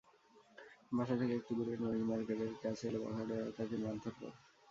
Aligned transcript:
বাসা 0.91 1.15
থেকে 1.19 1.33
একটু 1.35 1.51
দূরে 1.57 1.73
রনি 1.75 2.03
মার্কেটের 2.09 2.53
কাছে 2.63 2.83
এলে 2.87 2.99
বখাটেরা 3.03 3.45
তাকে 3.57 3.75
মারধর 3.83 4.13
করে। 4.17 4.31